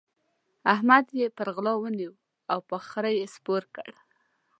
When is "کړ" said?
3.75-3.89